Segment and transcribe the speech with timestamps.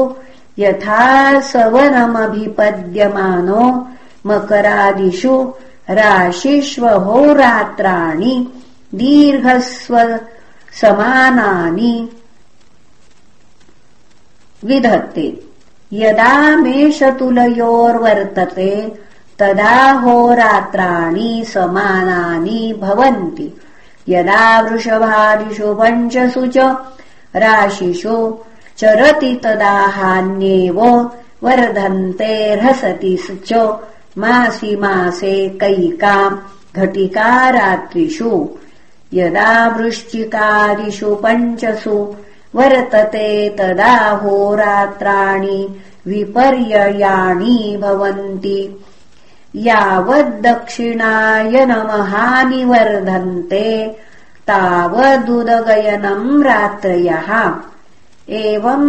[0.60, 1.06] यथा
[1.52, 3.64] सवनमभिपद्यमानो
[4.28, 5.36] मकरादिषु
[6.00, 6.86] राशिष्वहोरात्राणि
[9.00, 9.96] दीर्घस्व
[10.82, 11.94] समानानि
[14.66, 15.28] विधत्ते
[15.94, 18.72] यदा मेषतुलयोर्वर्तते
[19.40, 23.48] तदा होरात्राणि समानानि भवन्ति।
[24.10, 26.58] यदा वृषभादिषु पञ्चसु च
[27.44, 28.18] राशिषु
[28.80, 30.80] चरति तदा हान्येव
[31.44, 33.16] वर्धन्ते ह्रसति
[33.48, 33.50] च
[34.18, 36.38] मासि मासे कैकाम्
[36.76, 38.32] घटिका रात्रिषु।
[39.14, 41.98] यदा वृश्चिकादिषु पञ्चसु
[42.56, 45.68] वर्तते तदा होरात्राणि
[46.06, 48.60] विपर्ययाणि भवन्ति।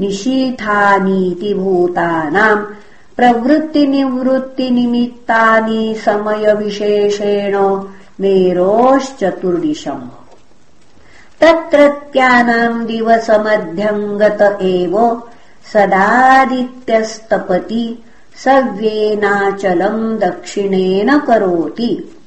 [0.00, 2.64] निशीथानीति भूतानाम्
[3.16, 7.54] प्रवृत्तिनिवृत्तिनिमित्तानि समयविशेषेण
[8.20, 10.08] मेरोश्चतुर्दिशम्।
[11.40, 15.22] तत्रत्यानाम् दिवसमध्यम् गत एव
[15.72, 17.84] सदादित्यस्तपति
[18.44, 22.18] सव्येनाचलम् दक्षिणेन करोति।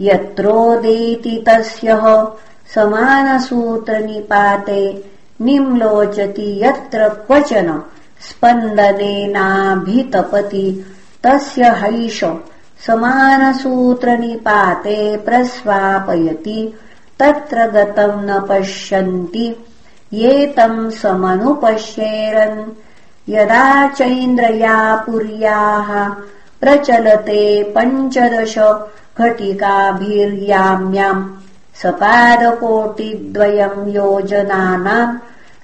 [0.00, 1.88] यत्रोदेति तस्य
[2.74, 4.80] समानसूत्रनिपाते
[5.40, 7.68] निम्लोचति यत्र क्वचन
[8.28, 10.66] स्पन्दनेनाभितपति
[11.24, 12.20] तस्य हैष
[12.86, 16.60] समानसूत्रनिपाते प्रस्वापयति
[17.20, 19.46] तत्र गतम् न पश्यन्ति
[20.12, 22.58] ये तम् समनुपश्येरन्।
[23.28, 23.66] यदा
[23.98, 25.88] चैन्द्रया पुर्याः
[26.60, 27.42] प्रचलते
[27.76, 28.54] पञ्चदश
[29.20, 31.22] घटिकाभिर्याम्याम्
[31.82, 35.18] सपादकोटिद्वयम् योजनानाम्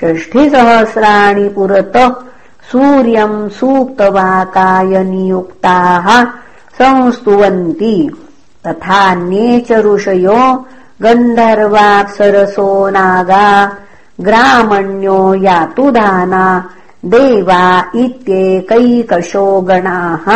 [0.00, 2.12] षष्ठिसहस्राणि पुरतः
[2.70, 6.06] सूर्यम् सूक्तवाकाय नियुक्ताः
[6.78, 7.96] संस्तुवन्ति।
[8.66, 10.40] तथान्ये च ऋषयो
[11.02, 12.68] गन्धर्वाप्सरसो
[12.98, 13.48] नागा
[14.20, 16.44] ग्रामण्यो यातुधाना
[17.04, 17.64] देवा
[17.94, 20.26] इत्येकैकशो गणाः।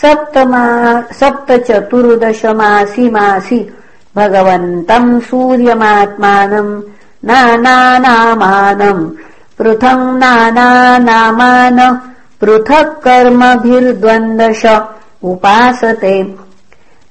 [0.00, 0.64] सप्तमा
[1.20, 3.60] सप्तचतुर्दशमासि मासि
[4.16, 6.82] भगवन्तम् सूर्यमात्मानम्
[7.24, 9.10] नानानामानम्
[9.58, 11.78] पृथङ् नानानामान
[12.40, 14.64] पृथक् कर्मभिर्द्वन्द्वश
[15.24, 16.16] उपासते।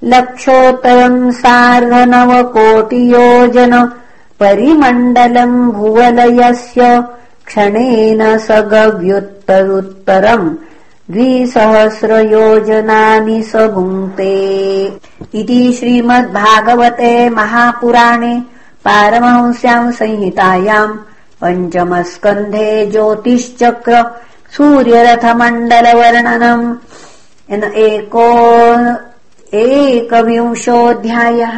[0.03, 2.33] लक्षोत्तरम् सार्धनवकोटियोजन
[4.39, 6.83] परिमण्डलम् भुवलयस्य
[7.47, 10.47] क्षणेन स गव्युत्तरुत्तरम्
[11.11, 14.35] द्विसहस्रयोजनानि स भुङ्क्ते
[15.39, 18.33] इति श्रीमद्भागवते महापुराणे
[18.85, 20.99] पारमहंस्याम् संहितायाम्
[21.41, 23.95] पञ्चमस्कन्धे ज्योतिश्चक्र
[24.57, 26.65] सूर्यरथमण्डलवर्णनम्।
[27.87, 28.27] एको
[29.63, 31.57] एकविंशोऽध्यायः